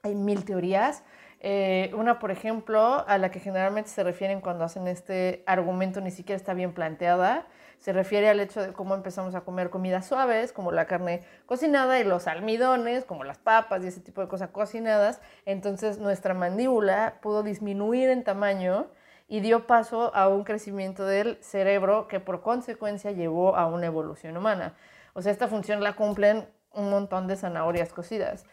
hay 0.03 0.13
mil 0.13 0.45
teorías. 0.45 1.03
Eh, 1.41 1.91
una, 1.95 2.19
por 2.19 2.31
ejemplo, 2.31 3.05
a 3.07 3.17
la 3.17 3.31
que 3.31 3.39
generalmente 3.39 3.89
se 3.89 4.03
refieren 4.03 4.41
cuando 4.41 4.65
hacen 4.65 4.87
este 4.87 5.43
argumento 5.45 6.01
ni 6.01 6.11
siquiera 6.11 6.35
está 6.35 6.53
bien 6.53 6.73
planteada, 6.73 7.47
se 7.79 7.93
refiere 7.93 8.27
al 8.29 8.41
hecho 8.41 8.61
de 8.61 8.73
cómo 8.73 8.93
empezamos 8.93 9.35
a 9.35 9.41
comer 9.41 9.69
comidas 9.69 10.05
suaves, 10.05 10.51
como 10.51 10.71
la 10.73 10.85
carne 10.85 11.21
cocinada 11.45 11.97
y 11.99 12.03
los 12.03 12.27
almidones, 12.27 13.05
como 13.05 13.23
las 13.23 13.37
papas 13.37 13.83
y 13.83 13.87
ese 13.87 14.01
tipo 14.01 14.21
de 14.21 14.27
cosas 14.27 14.49
cocinadas. 14.49 15.21
Entonces 15.45 15.97
nuestra 15.97 16.33
mandíbula 16.33 17.19
pudo 17.21 17.41
disminuir 17.41 18.09
en 18.09 18.25
tamaño 18.25 18.87
y 19.29 19.39
dio 19.39 19.65
paso 19.65 20.13
a 20.13 20.27
un 20.27 20.43
crecimiento 20.43 21.05
del 21.05 21.37
cerebro 21.41 22.09
que 22.09 22.19
por 22.19 22.41
consecuencia 22.41 23.11
llevó 23.11 23.55
a 23.55 23.67
una 23.67 23.85
evolución 23.85 24.35
humana. 24.35 24.73
O 25.13 25.21
sea, 25.21 25.31
esta 25.31 25.47
función 25.47 25.81
la 25.81 25.93
cumplen 25.95 26.49
un 26.73 26.89
montón 26.89 27.27
de 27.27 27.37
zanahorias 27.37 27.93
cocidas. 27.93 28.45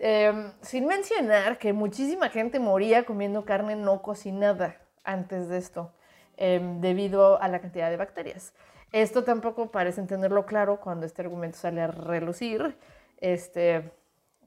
Em, 0.00 0.52
sin 0.62 0.86
mencionar 0.86 1.58
que 1.58 1.72
muchísima 1.72 2.28
gente 2.28 2.60
moría 2.60 3.04
comiendo 3.04 3.44
carne 3.44 3.74
no 3.74 4.00
cocinada 4.00 4.76
antes 5.02 5.48
de 5.48 5.58
esto, 5.58 5.92
em, 6.36 6.80
debido 6.80 7.42
a 7.42 7.48
la 7.48 7.60
cantidad 7.60 7.90
de 7.90 7.96
bacterias. 7.96 8.54
Esto 8.92 9.24
tampoco 9.24 9.72
parece 9.72 10.00
entenderlo 10.00 10.46
claro 10.46 10.80
cuando 10.80 11.04
este 11.04 11.22
argumento 11.22 11.58
sale 11.58 11.82
a 11.82 11.88
relucir. 11.88 12.78
Este, 13.20 13.90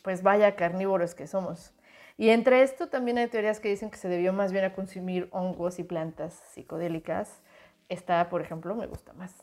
pues 0.03 0.23
vaya 0.23 0.55
carnívoros 0.55 1.15
que 1.15 1.27
somos. 1.27 1.73
Y 2.17 2.29
entre 2.29 2.61
esto 2.61 2.87
también 2.87 3.17
hay 3.17 3.27
teorías 3.27 3.59
que 3.59 3.69
dicen 3.69 3.91
que 3.91 3.97
se 3.97 4.07
debió 4.07 4.31
más 4.31 4.53
bien 4.53 4.63
a 4.63 4.73
consumir 4.73 5.27
hongos 5.31 5.79
y 5.79 5.83
plantas 5.83 6.33
psicodélicas. 6.53 7.41
Esta, 7.89 8.29
por 8.29 8.41
ejemplo, 8.41 8.73
me 8.75 8.87
gusta 8.87 9.11
más. 9.13 9.33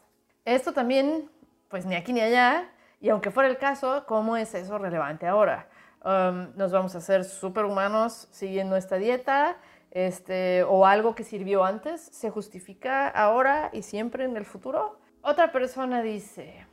Esto 0.45 0.73
también, 0.73 1.31
pues 1.69 1.85
ni 1.85 1.95
aquí 1.97 2.12
ni 2.15 2.21
allá. 2.21 2.71
Y 3.00 3.11
aunque 3.11 3.31
fuera 3.31 3.49
el 3.49 3.59
caso, 3.59 4.05
¿cómo 4.07 4.37
es 4.37 4.55
eso 4.55 4.79
relevante 4.79 5.27
ahora? 5.27 5.69
Um, 6.05 6.57
nos 6.57 6.71
vamos 6.71 6.95
a 6.95 6.99
hacer 6.99 7.25
superhumanos 7.25 8.28
siguiendo 8.31 8.76
esta 8.76 8.97
dieta 8.97 9.57
este, 9.90 10.62
o 10.62 10.87
algo 10.87 11.14
que 11.14 11.25
sirvió 11.25 11.64
antes, 11.64 12.00
se 12.00 12.31
justifica 12.31 13.09
ahora 13.09 13.71
y 13.73 13.83
siempre 13.83 14.25
en 14.25 14.37
el 14.37 14.45
futuro. 14.45 15.00
Otra 15.23 15.50
persona 15.50 16.02
dice, 16.02 16.67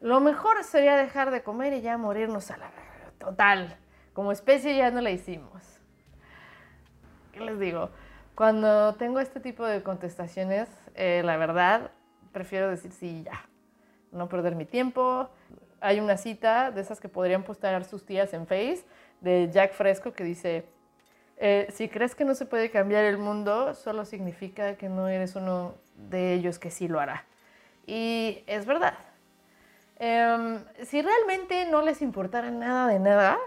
lo 0.00 0.20
mejor 0.20 0.64
sería 0.64 0.96
dejar 0.96 1.30
de 1.30 1.42
comer 1.42 1.74
y 1.74 1.82
ya 1.82 1.98
morirnos 1.98 2.50
a 2.50 2.56
la 2.56 2.70
total. 3.18 3.76
Como 4.12 4.32
especie 4.32 4.76
ya 4.76 4.90
no 4.90 5.00
la 5.00 5.10
hicimos. 5.10 5.62
¿Qué 7.32 7.40
les 7.40 7.58
digo? 7.58 7.90
Cuando 8.34 8.94
tengo 8.94 9.20
este 9.20 9.40
tipo 9.40 9.64
de 9.64 9.82
contestaciones, 9.82 10.68
eh, 10.94 11.22
la 11.24 11.36
verdad, 11.36 11.92
prefiero 12.32 12.68
decir 12.68 12.92
sí, 12.92 13.22
ya. 13.24 13.46
No 14.10 14.28
perder 14.28 14.54
mi 14.54 14.66
tiempo. 14.66 15.30
Hay 15.82 15.98
una 15.98 16.16
cita 16.16 16.70
de 16.70 16.80
esas 16.80 17.00
que 17.00 17.08
podrían 17.08 17.42
postear 17.42 17.84
sus 17.84 18.06
tías 18.06 18.32
en 18.34 18.46
Face 18.46 18.84
de 19.20 19.50
Jack 19.52 19.72
Fresco 19.72 20.12
que 20.12 20.22
dice, 20.22 20.64
eh, 21.38 21.66
si 21.72 21.88
crees 21.88 22.14
que 22.14 22.24
no 22.24 22.36
se 22.36 22.46
puede 22.46 22.70
cambiar 22.70 23.04
el 23.04 23.18
mundo, 23.18 23.74
solo 23.74 24.04
significa 24.04 24.76
que 24.76 24.88
no 24.88 25.08
eres 25.08 25.34
uno 25.34 25.74
de 25.96 26.34
ellos 26.34 26.60
que 26.60 26.70
sí 26.70 26.86
lo 26.86 27.00
hará. 27.00 27.24
Y 27.84 28.44
es 28.46 28.64
verdad. 28.64 28.94
Em, 29.98 30.64
si 30.84 31.02
realmente 31.02 31.66
no 31.66 31.82
les 31.82 32.00
importara 32.00 32.52
nada 32.52 32.86
de 32.86 33.00
nada, 33.00 33.38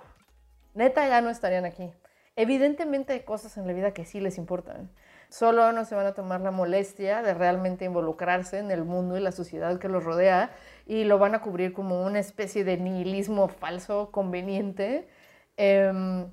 neta 0.74 1.08
ya 1.08 1.22
no 1.22 1.30
estarían 1.30 1.64
aquí. 1.64 1.90
Evidentemente 2.36 3.14
hay 3.14 3.22
cosas 3.22 3.56
en 3.56 3.66
la 3.66 3.72
vida 3.72 3.94
que 3.94 4.04
sí 4.04 4.20
les 4.20 4.38
importan. 4.38 4.90
Solo 5.30 5.72
no 5.72 5.86
se 5.86 5.96
van 5.96 6.06
a 6.06 6.14
tomar 6.14 6.42
la 6.42 6.52
molestia 6.52 7.22
de 7.22 7.34
realmente 7.34 7.86
involucrarse 7.86 8.60
en 8.60 8.72
el 8.72 8.84
mundo 8.84 9.18
y 9.18 9.22
la 9.22 9.32
sociedad 9.32 9.80
que 9.80 9.90
los 9.90 10.04
rodea 10.04 10.52
y 10.86 11.04
lo 11.04 11.18
van 11.18 11.36
a 11.36 11.42
cubrir 11.42 11.74
como 11.74 12.04
una 12.04 12.20
especie 12.20 12.64
de 12.64 12.78
nihilismo 12.78 13.48
falso, 13.48 14.12
conveniente. 14.12 15.08
Em, 15.58 16.30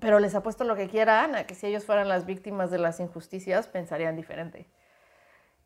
pero 0.00 0.18
les 0.18 0.34
apuesto 0.34 0.64
lo 0.64 0.76
que 0.76 0.88
quieran 0.88 1.34
a 1.34 1.44
que 1.44 1.54
si 1.54 1.66
ellos 1.66 1.84
fueran 1.84 2.08
las 2.08 2.26
víctimas 2.26 2.70
de 2.70 2.78
las 2.78 3.00
injusticias, 3.00 3.68
pensarían 3.68 4.16
diferente. 4.16 4.66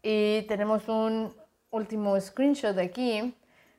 Y 0.03 0.43
tenemos 0.43 0.89
un 0.89 1.35
último 1.71 2.21
screenshot 2.21 2.75
de 2.75 2.83
aquí 2.83 3.35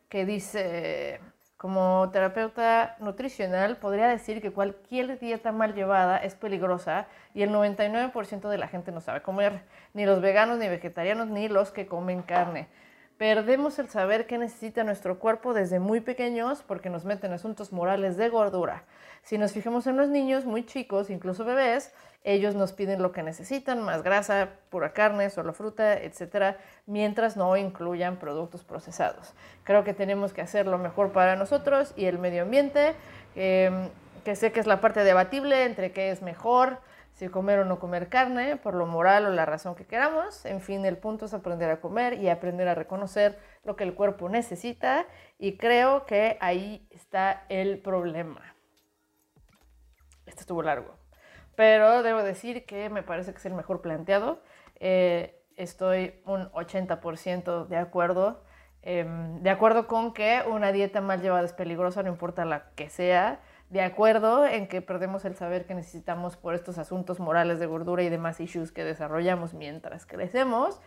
que 0.10 0.26
dice, 0.26 1.20
como 1.58 2.10
terapeuta 2.12 2.96
nutricional, 3.00 3.78
podría 3.78 4.08
decir 4.08 4.42
que 4.42 4.52
cualquier 4.52 5.20
dieta 5.20 5.52
mal 5.52 5.76
llevada 5.76 6.18
es 6.18 6.36
peligrosa 6.36 7.08
y 7.34 7.44
el 7.44 7.52
99% 7.52 8.50
de 8.50 8.58
la 8.58 8.68
gente 8.68 8.92
no 8.92 9.02
sabe 9.02 9.22
comer, 9.22 9.64
ni 9.94 10.06
los 10.06 10.22
veganos, 10.22 10.58
ni 10.58 10.68
vegetarianos, 10.68 11.28
ni 11.28 11.48
los 11.48 11.72
que 11.72 11.86
comen 11.86 12.22
carne. 12.22 12.68
Perdemos 13.20 13.78
el 13.80 13.90
saber 13.90 14.28
qué 14.28 14.38
necesita 14.38 14.86
nuestro 14.86 15.20
cuerpo 15.20 15.54
desde 15.54 15.82
muy 15.82 16.00
pequeños 16.00 16.64
porque 16.66 16.90
nos 16.90 17.04
meten 17.04 17.34
asuntos 17.34 17.74
morales 17.74 18.16
de 18.16 18.30
gordura. 18.30 18.86
Si 19.24 19.38
nos 19.38 19.52
fijamos 19.52 19.88
en 19.88 19.98
los 19.98 20.08
niños 20.08 20.46
muy 20.46 20.66
chicos, 20.66 21.10
incluso 21.10 21.44
bebés, 21.44 21.92
ellos 22.24 22.56
nos 22.56 22.72
piden 22.72 23.02
lo 23.02 23.12
que 23.12 23.22
necesitan, 23.22 23.82
más 23.82 24.04
grasa, 24.04 24.52
pura 24.70 24.94
carne, 24.94 25.30
solo 25.30 25.52
fruta, 25.52 26.00
etcétera, 26.00 26.60
mientras 26.86 27.36
no 27.36 27.58
incluyan 27.58 28.16
productos 28.16 28.64
procesados. 28.64 29.34
Creo 29.66 29.84
que 29.84 29.94
tenemos 29.94 30.32
que 30.32 30.40
hacer 30.40 30.66
lo 30.66 30.78
mejor 30.78 31.12
para 31.12 31.36
nosotros 31.36 31.92
y 31.98 32.06
el 32.06 32.20
medio 32.20 32.44
ambiente, 32.44 32.94
em, 33.36 33.90
que 34.24 34.38
sé 34.38 34.54
que 34.54 34.62
es 34.62 34.66
la 34.66 34.80
parte 34.80 35.04
debatible 35.04 35.66
entre 35.66 35.92
qué 35.92 36.12
es 36.12 36.22
mejor, 36.22 36.78
si 37.20 37.28
comer 37.28 37.60
o 37.60 37.66
no 37.66 37.80
comer 37.80 38.08
carne, 38.08 38.56
por 38.56 38.76
lo 38.76 38.86
moral 38.86 39.26
o 39.26 39.30
la 39.32 39.46
razón 39.46 39.76
que 39.76 39.86
queramos. 39.86 40.46
En 40.46 40.62
fin, 40.62 40.86
el 40.86 40.98
punto 40.98 41.26
es 41.26 41.34
aprender 41.34 41.70
a 41.70 41.82
comer 41.82 42.14
y 42.14 42.30
aprender 42.30 42.70
a 42.70 42.76
reconocer 42.76 43.38
lo 43.66 43.76
que 43.76 43.84
el 43.84 43.94
cuerpo 43.94 44.30
necesita 44.30 45.06
y 45.38 45.58
creo 45.58 46.06
que 46.06 46.38
ahí 46.40 46.88
está 46.92 47.44
el 47.50 47.80
problema. 47.80 48.56
Este 50.26 50.40
estuvo 50.40 50.64
largo, 50.64 50.96
pero 51.58 52.04
debo 52.04 52.24
decir 52.24 52.66
que 52.66 52.90
me 52.90 53.04
parece 53.04 53.34
que 53.34 53.40
es 53.40 53.46
el 53.46 53.54
mejor 53.54 53.82
planteado. 53.82 54.42
Eh, 54.80 55.44
estoy 55.58 56.22
un 56.26 56.50
80% 56.54 57.68
de 57.68 57.76
acuerdo. 57.76 58.46
Em, 58.82 59.42
de 59.44 59.50
acuerdo 59.50 59.88
con 59.88 60.14
que 60.14 60.42
una 60.48 60.72
dieta 60.72 61.02
mal 61.02 61.22
llevada 61.22 61.44
es 61.44 61.52
peligrosa, 61.52 62.02
no 62.02 62.08
importa 62.08 62.46
la 62.46 62.72
que 62.76 62.90
sea 62.90 63.42
de 63.70 63.82
acuerdo 63.82 64.46
en 64.46 64.68
que 64.68 64.82
perdemos 64.82 65.26
el 65.26 65.36
saber 65.36 65.66
que 65.66 65.76
necesitamos 65.76 66.38
por 66.38 66.56
estos 66.56 66.78
asuntos 66.80 67.20
morales 67.20 67.60
de 67.60 67.68
gordura 67.68 68.02
y 68.02 68.10
demás 68.10 68.40
issues 68.40 68.72
que 68.72 68.84
desarrollamos 68.84 69.54
mientras 69.54 70.06
crecemos. 70.06 70.82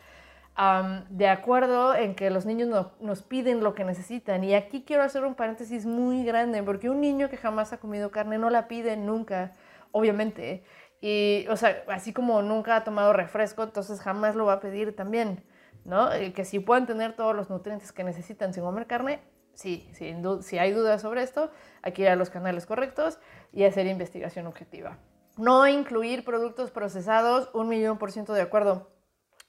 de 1.09 1.29
acuerdo 1.29 1.95
en 1.95 2.15
que 2.15 2.29
los 2.29 2.45
niños 2.45 2.89
nos 3.01 3.23
piden 3.23 3.63
lo 3.63 3.75
que 3.75 3.85
necesitan. 3.85 4.45
Y 4.45 4.55
aquí 4.55 4.85
quiero 4.87 5.03
hacer 5.03 5.25
un 5.25 5.35
paréntesis 5.35 5.87
muy 5.87 6.25
grande, 6.25 6.63
porque 6.63 6.91
un 6.91 7.01
niño 7.01 7.31
que 7.31 7.37
jamás 7.37 7.73
ha 7.73 7.79
comido 7.79 8.11
carne 8.11 8.37
no 8.37 8.51
la 8.51 8.69
pide 8.69 8.97
nunca, 8.97 9.53
obviamente. 9.93 10.65
Y, 11.01 11.47
o 11.49 11.57
sea, 11.57 11.85
así 11.89 12.13
como 12.13 12.43
nunca 12.43 12.77
ha 12.77 12.85
tomado 12.85 13.13
refresco, 13.13 13.63
entonces 13.63 14.01
jamás 14.01 14.35
lo 14.37 14.45
va 14.47 14.55
a 14.55 14.61
pedir 14.61 14.95
también, 14.95 15.43
¿no? 15.85 16.11
que 16.35 16.45
si 16.45 16.61
pueden 16.61 16.87
tener 16.87 17.15
todos 17.15 17.35
los 17.35 17.49
nutrientes 17.51 17.93
que 17.93 18.05
necesitan 18.05 18.53
sin 18.55 18.63
comer 18.63 18.87
carne, 18.87 19.21
sí, 19.55 19.89
si 19.95 20.59
hay 20.59 20.73
dudas 20.73 21.03
sobre 21.03 21.23
esto, 21.23 21.51
hay 21.83 21.93
que 21.93 22.03
ir 22.03 22.09
a 22.09 22.17
los 22.17 22.31
canales 22.31 22.67
correctos 22.67 23.19
y 23.53 23.65
hacer 23.65 23.87
investigación 23.87 24.47
objetiva. 24.47 24.99
No 25.37 25.67
incluir 25.67 26.25
productos 26.25 26.71
procesados, 26.71 27.49
un 27.55 27.69
millón 27.69 27.99
por 27.99 28.13
ciento 28.13 28.35
de 28.35 28.43
acuerdo. 28.43 28.91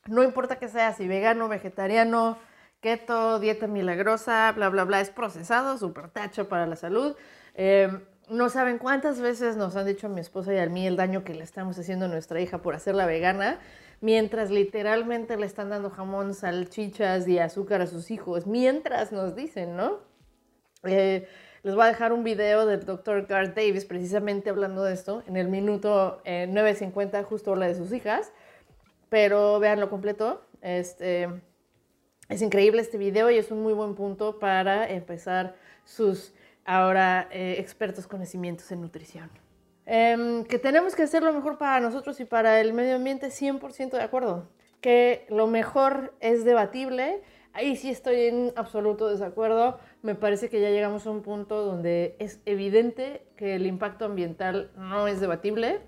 No 0.05 0.23
importa 0.23 0.57
que 0.57 0.67
sea, 0.67 0.93
si 0.93 1.07
vegano, 1.07 1.47
vegetariano, 1.49 2.37
keto, 2.81 3.39
dieta 3.39 3.67
milagrosa, 3.67 4.51
bla, 4.53 4.69
bla, 4.69 4.83
bla, 4.83 5.01
es 5.01 5.09
procesado, 5.09 5.77
súper 5.77 6.09
tacho 6.09 6.47
para 6.47 6.67
la 6.67 6.75
salud. 6.75 7.15
Eh, 7.55 7.89
no 8.29 8.49
saben 8.49 8.77
cuántas 8.77 9.19
veces 9.19 9.57
nos 9.57 9.75
han 9.75 9.85
dicho 9.85 10.07
a 10.07 10.09
mi 10.09 10.21
esposa 10.21 10.53
y 10.53 10.57
a 10.57 10.65
mí 10.67 10.87
el 10.87 10.95
daño 10.95 11.23
que 11.23 11.33
le 11.33 11.43
estamos 11.43 11.77
haciendo 11.77 12.05
a 12.05 12.07
nuestra 12.07 12.39
hija 12.39 12.59
por 12.59 12.75
hacerla 12.75 13.05
vegana 13.05 13.59
mientras 14.03 14.51
literalmente 14.51 15.37
le 15.37 15.45
están 15.45 15.69
dando 15.69 15.89
jamón, 15.89 16.33
salchichas 16.33 17.25
y 17.25 17.39
azúcar 17.39 17.79
a 17.79 17.87
sus 17.87 18.11
hijos, 18.11 18.45
mientras 18.45 19.13
nos 19.13 19.33
dicen, 19.33 19.77
¿no? 19.77 19.99
Eh, 20.83 21.25
les 21.63 21.73
voy 21.73 21.85
a 21.85 21.87
dejar 21.87 22.11
un 22.11 22.25
video 22.25 22.65
del 22.65 22.83
doctor 22.83 23.25
Garth 23.27 23.55
Davis 23.55 23.85
precisamente 23.85 24.49
hablando 24.49 24.83
de 24.83 24.93
esto. 24.93 25.23
En 25.25 25.37
el 25.37 25.47
minuto 25.47 26.21
9.50 26.25 27.21
eh, 27.21 27.23
justo 27.23 27.51
habla 27.51 27.67
de 27.67 27.75
sus 27.75 27.93
hijas, 27.93 28.33
pero 29.07 29.57
véanlo 29.61 29.89
completo. 29.89 30.41
Este, 30.61 31.29
es 32.27 32.41
increíble 32.41 32.81
este 32.81 32.97
video 32.97 33.31
y 33.31 33.37
es 33.37 33.51
un 33.51 33.63
muy 33.63 33.71
buen 33.71 33.95
punto 33.95 34.37
para 34.37 34.85
empezar 34.89 35.55
sus 35.85 36.33
ahora 36.65 37.29
eh, 37.31 37.55
expertos 37.57 38.05
conocimientos 38.05 38.69
en 38.73 38.81
nutrición. 38.81 39.42
Em, 39.85 40.45
que 40.45 40.59
tenemos 40.59 40.95
que 40.95 41.03
hacer 41.03 41.23
lo 41.23 41.33
mejor 41.33 41.57
para 41.57 41.79
nosotros 41.79 42.19
y 42.19 42.25
para 42.25 42.61
el 42.61 42.73
medio 42.73 42.95
ambiente, 42.95 43.29
100% 43.29 43.97
de 43.97 44.03
acuerdo. 44.03 44.47
Que 44.81 45.25
lo 45.29 45.47
mejor 45.47 46.13
es 46.19 46.45
debatible, 46.45 47.21
ahí 47.53 47.75
sí 47.75 47.89
estoy 47.89 48.21
en 48.21 48.53
absoluto 48.55 49.09
desacuerdo. 49.09 49.79
Me 50.01 50.15
parece 50.15 50.49
que 50.49 50.61
ya 50.61 50.69
llegamos 50.69 51.05
a 51.05 51.11
un 51.11 51.21
punto 51.21 51.63
donde 51.63 52.15
es 52.19 52.41
evidente 52.45 53.25
que 53.37 53.55
el 53.55 53.65
impacto 53.65 54.05
ambiental 54.05 54.71
no 54.75 55.07
es 55.07 55.19
debatible. 55.19 55.81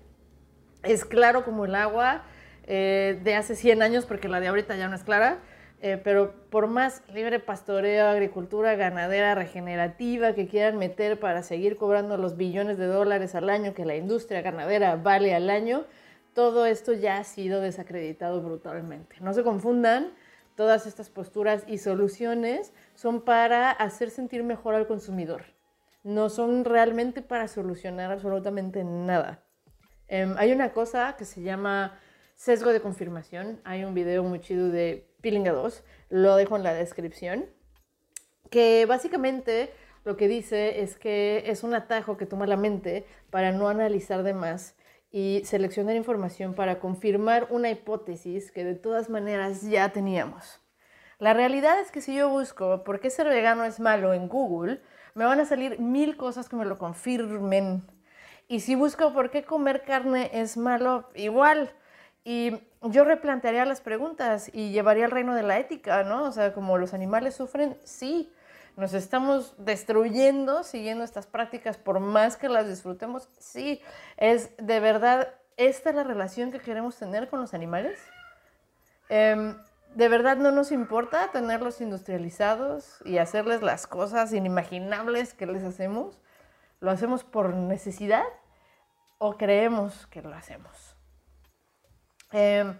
Es 0.82 1.04
claro 1.04 1.44
como 1.44 1.64
el 1.64 1.74
agua 1.74 2.24
eh, 2.66 3.20
de 3.22 3.34
hace 3.34 3.54
100 3.56 3.82
años, 3.82 4.06
porque 4.06 4.28
la 4.28 4.40
de 4.40 4.48
ahorita 4.48 4.76
ya 4.76 4.88
no 4.88 4.94
es 4.94 5.04
clara, 5.04 5.40
Eh, 5.82 6.00
pero 6.02 6.32
por 6.50 6.68
más 6.68 7.02
libre 7.12 7.38
pastoreo, 7.38 8.06
agricultura 8.06 8.74
ganadera 8.76 9.34
regenerativa 9.34 10.32
que 10.32 10.48
quieran 10.48 10.78
meter 10.78 11.20
para 11.20 11.42
seguir 11.42 11.76
cobrando 11.76 12.16
los 12.16 12.36
billones 12.36 12.78
de 12.78 12.86
dólares 12.86 13.34
al 13.34 13.50
año 13.50 13.74
que 13.74 13.84
la 13.84 13.94
industria 13.94 14.40
ganadera 14.40 14.96
vale 14.96 15.34
al 15.34 15.50
año, 15.50 15.84
todo 16.32 16.66
esto 16.66 16.92
ya 16.92 17.18
ha 17.18 17.24
sido 17.24 17.60
desacreditado 17.60 18.42
brutalmente. 18.42 19.16
No 19.20 19.34
se 19.34 19.42
confundan, 19.42 20.12
todas 20.54 20.86
estas 20.86 21.10
posturas 21.10 21.64
y 21.66 21.78
soluciones 21.78 22.72
son 22.94 23.20
para 23.20 23.70
hacer 23.70 24.10
sentir 24.10 24.42
mejor 24.42 24.74
al 24.74 24.86
consumidor. 24.86 25.44
No 26.02 26.30
son 26.30 26.64
realmente 26.64 27.20
para 27.20 27.48
solucionar 27.48 28.10
absolutamente 28.12 28.82
nada. 28.84 29.42
Em, 30.08 30.34
hay 30.38 30.52
una 30.52 30.72
cosa 30.72 31.16
que 31.18 31.24
se 31.24 31.42
llama 31.42 31.98
sesgo 32.34 32.72
de 32.72 32.80
confirmación. 32.80 33.60
Hay 33.64 33.84
un 33.84 33.94
video 33.94 34.22
muy 34.22 34.40
chido 34.40 34.68
de 34.68 35.08
Pilinga 35.26 35.50
2, 35.50 35.82
lo 36.10 36.36
dejo 36.36 36.54
en 36.54 36.62
la 36.62 36.72
descripción, 36.72 37.46
que 38.48 38.86
básicamente 38.86 39.72
lo 40.04 40.16
que 40.16 40.28
dice 40.28 40.82
es 40.82 40.96
que 40.96 41.42
es 41.46 41.64
un 41.64 41.74
atajo 41.74 42.16
que 42.16 42.26
toma 42.26 42.46
la 42.46 42.56
mente 42.56 43.04
para 43.30 43.50
no 43.50 43.68
analizar 43.68 44.22
de 44.22 44.34
más 44.34 44.76
y 45.10 45.42
seleccionar 45.44 45.96
información 45.96 46.54
para 46.54 46.78
confirmar 46.78 47.48
una 47.50 47.70
hipótesis 47.70 48.52
que 48.52 48.62
de 48.62 48.76
todas 48.76 49.10
maneras 49.10 49.62
ya 49.62 49.88
teníamos. 49.88 50.60
La 51.18 51.34
realidad 51.34 51.80
es 51.80 51.90
que 51.90 52.02
si 52.02 52.14
yo 52.14 52.28
busco 52.28 52.84
por 52.84 53.00
qué 53.00 53.10
ser 53.10 53.28
vegano 53.28 53.64
es 53.64 53.80
malo 53.80 54.14
en 54.14 54.28
Google, 54.28 54.80
me 55.14 55.24
van 55.24 55.40
a 55.40 55.44
salir 55.44 55.80
mil 55.80 56.16
cosas 56.16 56.48
que 56.48 56.54
me 56.54 56.64
lo 56.64 56.78
confirmen. 56.78 57.82
Y 58.46 58.60
si 58.60 58.76
busco 58.76 59.12
por 59.12 59.32
qué 59.32 59.42
comer 59.42 59.82
carne 59.82 60.30
es 60.32 60.56
malo, 60.56 61.10
igual. 61.16 61.74
Y 62.28 62.60
yo 62.82 63.04
replantearía 63.04 63.64
las 63.64 63.80
preguntas 63.80 64.50
y 64.52 64.72
llevaría 64.72 65.04
el 65.04 65.12
reino 65.12 65.36
de 65.36 65.44
la 65.44 65.60
ética, 65.60 66.02
¿no? 66.02 66.24
O 66.24 66.32
sea, 66.32 66.52
como 66.52 66.76
los 66.76 66.92
animales 66.92 67.36
sufren, 67.36 67.78
sí, 67.84 68.32
nos 68.76 68.94
estamos 68.94 69.54
destruyendo 69.58 70.64
siguiendo 70.64 71.04
estas 71.04 71.28
prácticas, 71.28 71.76
por 71.76 72.00
más 72.00 72.36
que 72.36 72.48
las 72.48 72.66
disfrutemos, 72.66 73.28
sí, 73.38 73.80
es 74.16 74.50
de 74.56 74.80
verdad, 74.80 75.34
¿esta 75.56 75.90
es 75.90 75.94
la 75.94 76.02
relación 76.02 76.50
que 76.50 76.58
queremos 76.58 76.96
tener 76.96 77.28
con 77.28 77.40
los 77.40 77.54
animales? 77.54 77.96
Em, 79.08 79.56
¿De 79.94 80.08
verdad 80.08 80.36
no 80.36 80.50
nos 80.50 80.72
importa 80.72 81.30
tenerlos 81.30 81.80
industrializados 81.80 83.02
y 83.04 83.18
hacerles 83.18 83.62
las 83.62 83.86
cosas 83.86 84.32
inimaginables 84.32 85.32
que 85.32 85.46
les 85.46 85.62
hacemos? 85.62 86.20
¿Lo 86.80 86.90
hacemos 86.90 87.22
por 87.22 87.54
necesidad 87.54 88.24
o 89.18 89.36
creemos 89.36 90.08
que 90.08 90.22
lo 90.22 90.34
hacemos? 90.34 90.95
Em, 92.32 92.76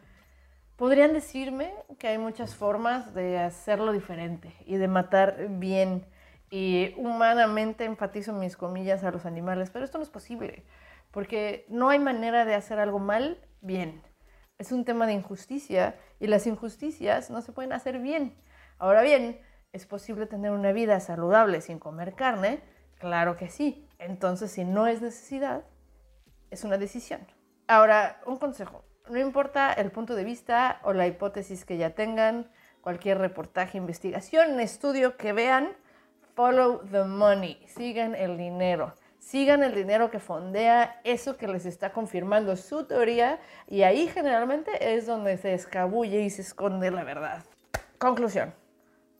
Podrían 0.76 1.14
decirme 1.14 1.72
que 1.98 2.08
hay 2.08 2.18
muchas 2.18 2.54
formas 2.54 3.14
de 3.14 3.38
hacerlo 3.38 3.92
diferente 3.92 4.54
y 4.66 4.76
de 4.76 4.88
matar 4.88 5.48
bien 5.48 6.06
y 6.50 6.92
humanamente 6.98 7.86
enfatizo 7.86 8.34
mis 8.34 8.58
comillas 8.58 9.02
a 9.02 9.10
los 9.10 9.24
animales, 9.24 9.70
pero 9.70 9.86
esto 9.86 9.96
no 9.96 10.04
es 10.04 10.10
posible 10.10 10.64
porque 11.12 11.64
no 11.70 11.88
hay 11.88 11.98
manera 11.98 12.44
de 12.44 12.54
hacer 12.54 12.78
algo 12.78 12.98
mal 12.98 13.40
bien. 13.62 14.02
Es 14.58 14.70
un 14.70 14.84
tema 14.84 15.06
de 15.06 15.14
injusticia 15.14 15.98
y 16.20 16.26
las 16.26 16.46
injusticias 16.46 17.30
no 17.30 17.40
se 17.40 17.52
pueden 17.52 17.72
hacer 17.72 17.98
bien. 17.98 18.36
Ahora 18.78 19.00
bien, 19.00 19.40
¿es 19.72 19.86
posible 19.86 20.26
tener 20.26 20.50
una 20.50 20.72
vida 20.72 21.00
saludable 21.00 21.62
sin 21.62 21.78
comer 21.78 22.14
carne? 22.14 22.60
Claro 22.98 23.38
que 23.38 23.48
sí. 23.48 23.88
Entonces, 23.98 24.50
si 24.50 24.64
no 24.64 24.86
es 24.86 25.00
necesidad, 25.00 25.64
es 26.50 26.64
una 26.64 26.76
decisión. 26.76 27.26
Ahora, 27.66 28.20
un 28.26 28.36
consejo 28.36 28.84
no 29.08 29.18
importa 29.18 29.72
el 29.72 29.90
punto 29.90 30.14
de 30.14 30.24
vista 30.24 30.80
o 30.82 30.92
la 30.92 31.06
hipótesis 31.06 31.64
que 31.64 31.76
ya 31.76 31.90
tengan, 31.90 32.50
cualquier 32.80 33.18
reportaje, 33.18 33.78
investigación, 33.78 34.60
estudio 34.60 35.16
que 35.16 35.32
vean, 35.32 35.70
follow 36.34 36.82
the 36.90 37.04
money, 37.04 37.60
sigan 37.66 38.14
el 38.14 38.36
dinero. 38.36 38.94
Sigan 39.18 39.64
el 39.64 39.74
dinero 39.74 40.08
que 40.12 40.20
fondea 40.20 41.00
eso 41.02 41.36
que 41.36 41.48
les 41.48 41.66
está 41.66 41.92
confirmando 41.92 42.54
su 42.54 42.84
teoría 42.84 43.40
y 43.66 43.82
ahí 43.82 44.06
generalmente 44.06 44.94
es 44.94 45.06
donde 45.06 45.36
se 45.36 45.52
escabulle 45.52 46.20
y 46.20 46.30
se 46.30 46.42
esconde 46.42 46.92
la 46.92 47.02
verdad. 47.02 47.42
Conclusión. 47.98 48.54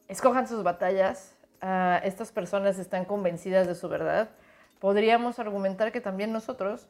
Escojan 0.07 0.47
sus 0.47 0.63
batallas. 0.63 1.37
Ah, 1.61 2.01
estas 2.05 2.31
personas 2.31 2.79
están 2.79 3.05
convencidas 3.05 3.67
de 3.67 3.75
su 3.75 3.89
verdad. 3.89 4.29
Podríamos 4.79 5.41
argumentar 5.41 5.91
que 5.91 6.01
también 6.01 6.31
nosotros 6.33 6.87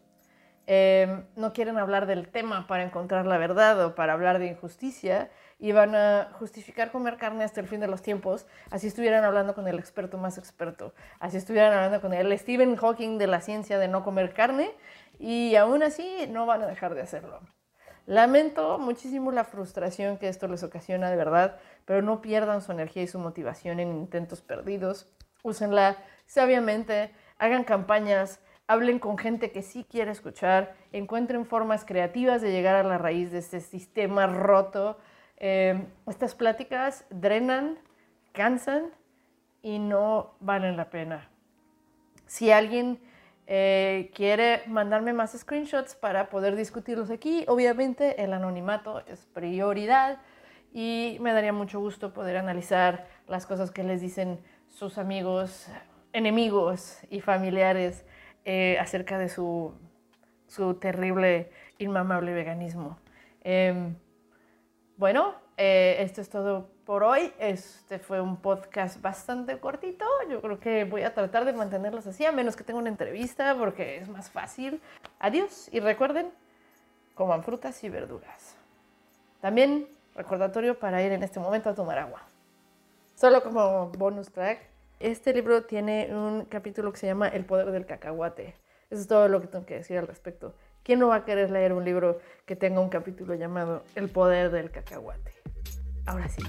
Em, 0.69 1.25
no 1.37 1.53
quieren 1.53 1.79
hablar 1.79 2.07
del 2.07 2.29
tema 2.29 2.67
para 2.67 2.83
encontrar 2.83 3.25
la 3.25 3.39
verdad 3.39 3.85
o 3.85 3.95
para 3.95 4.15
hablar 4.15 4.41
de 4.41 4.49
injusticia 4.49 5.31
y 5.61 5.71
van 5.71 5.95
a 5.95 6.31
justificar 6.33 6.91
comer 6.91 7.19
carne 7.19 7.45
hasta 7.45 7.61
el 7.61 7.69
fin 7.69 7.79
de 7.79 7.87
los 7.87 8.03
tiempos, 8.03 8.47
así 8.71 8.89
estuvieran 8.89 9.23
hablando 9.23 9.55
con 9.55 9.69
el 9.69 9.79
experto 9.79 10.19
más 10.19 10.39
experto, 10.39 10.93
así 11.21 11.37
estuvieran 11.37 11.73
hablando 11.73 12.01
con 12.01 12.13
el 12.13 12.37
Stephen 12.37 12.75
Hawking 12.77 13.17
de 13.17 13.29
la 13.29 13.41
ciencia 13.41 13.79
de 13.79 13.87
no 13.87 14.03
comer 14.03 14.35
carne 14.35 14.73
y 15.21 15.55
aún 15.55 15.85
así 15.85 16.27
no 16.29 16.47
van 16.47 16.63
a 16.63 16.67
dejar 16.67 16.97
de 16.97 17.03
hacerlo. 17.03 17.41
Lamento 18.07 18.79
muchísimo 18.79 19.31
la 19.31 19.45
frustración 19.45 20.19
que 20.19 20.29
esto 20.29 20.49
les 20.49 20.65
ocasiona 20.65 21.11
de 21.11 21.17
verdad, 21.17 21.59
pero 21.85 22.03
no 22.03 22.21
pierdan 22.21 22.61
su 22.61 22.73
energía 22.73 23.05
y 23.05 23.09
su 23.09 23.21
motivación 23.21 23.79
en 23.79 23.93
intentos 23.93 24.43
perdidos. 24.43 25.09
Úsenla 25.43 25.97
sabiamente, 26.27 27.13
hagan 27.39 27.65
campañas, 27.65 28.41
hablen 28.67 28.99
con 28.99 29.17
gente 29.17 29.53
que 29.53 29.63
sí 29.63 29.87
quiere 29.89 30.11
escuchar, 30.11 30.75
encuentren 30.93 31.47
formas 31.47 31.85
creativas 31.85 32.43
de 32.43 32.51
llegar 32.51 32.75
a 32.75 32.83
la 32.83 32.99
raíz 32.99 33.31
de 33.31 33.39
este 33.39 33.61
sistema 33.61 34.27
roto. 34.27 34.99
Eh, 35.39 35.87
estas 36.07 36.35
pláticas 36.35 37.05
drenan, 37.11 37.79
cansan 38.33 38.91
y 39.63 39.79
no 39.79 40.35
valen 40.41 40.77
la 40.77 40.91
pena. 40.91 41.29
Si 42.27 42.51
alguien 42.51 42.99
eh, 43.47 44.11
quiere 44.15 44.63
mandarme 44.67 45.13
más 45.13 45.39
screenshots 45.39 45.95
para 45.95 46.29
poder 46.29 46.57
discutirlos 46.57 47.11
aquí, 47.11 47.45
obviamente 47.47 48.23
el 48.23 48.33
anonimato 48.33 49.07
es 49.07 49.27
prioridad 49.27 50.19
y 50.73 51.19
me 51.21 51.33
daría 51.33 51.53
mucho 51.53 51.79
gusto 51.79 52.13
poder 52.13 52.37
analizar 52.37 53.07
las 53.29 53.47
cosas 53.47 53.71
que 53.71 53.85
les 53.85 54.01
dicen 54.01 54.41
sus 54.69 54.99
amigos, 54.99 55.69
enemigos 56.13 56.99
y 57.09 57.21
familiares 57.21 58.05
eh, 58.49 58.79
acerca 58.79 59.19
de 59.19 59.29
su, 59.29 59.75
terrible, 60.81 61.51
inmamable 61.79 62.33
veganismo. 62.33 62.97
Em, 63.43 63.97
bueno, 64.97 65.35
eh, 65.57 65.97
esto 65.99 66.21
es 66.21 66.31
todo 66.31 66.71
por 66.85 67.03
hoy. 67.03 67.33
Este 67.41 67.99
fue 67.99 68.21
un 68.21 68.37
podcast 68.37 69.03
bastante 69.03 69.59
cortito. 69.59 70.07
Yo 70.31 70.41
creo 70.41 70.61
que 70.61 70.85
voy 70.85 71.03
a 71.03 71.13
tratar 71.13 71.45
de 71.45 71.55
mantenerlos 71.55 72.07
así, 72.07 72.25
a 72.25 72.31
menos 72.31 72.55
que 72.55 72.63
tenga 72.63 72.79
una 72.79 72.89
entrevista, 72.89 73.57
porque 73.59 73.97
es 73.97 74.09
más 74.09 74.31
fácil. 74.31 74.81
Adiós 75.19 75.69
y 75.73 75.81
recuerden, 75.81 76.31
coman 77.17 77.43
frutas 77.43 77.83
y 77.83 77.89
verduras. 77.89 78.55
También 79.41 79.89
recordatorio 80.15 80.79
para 80.79 81.03
ir 81.03 81.11
en 81.11 81.25
este 81.25 81.41
momento 81.41 81.69
a 81.69 81.75
tomar 81.75 81.99
agua. 81.99 82.23
Solo 83.17 83.43
como 83.43 83.89
bonus 83.89 84.31
track, 84.31 84.61
este 85.01 85.33
libro 85.33 85.65
tiene 85.65 86.09
un 86.15 86.45
capítulo 86.47 86.93
que 86.93 86.99
se 86.99 87.07
llama 87.07 87.29
El 87.29 87.45
poder 87.45 87.71
del 87.71 87.87
cacahuate. 87.87 88.55
Eso 88.91 89.01
es 89.01 89.09
todo 89.09 89.29
lo 89.29 89.41
que 89.41 89.49
tengo 89.49 89.67
que 89.67 89.75
decir 89.75 89.99
al 89.99 90.07
respecto. 90.07 90.55
¿Quién 90.83 91.01
no 91.01 91.09
va 91.09 91.17
a 91.17 91.25
querer 91.25 91.51
leer 91.51 91.73
un 91.73 91.85
libro 91.85 92.21
que 92.45 92.55
tenga 92.57 92.81
un 92.81 92.89
capítulo 92.89 93.35
llamado 93.35 93.83
El 93.95 94.09
poder 94.09 94.51
del 94.51 94.71
cacahuate? 94.71 95.33
Ahora 96.07 96.29
sí, 96.29 96.43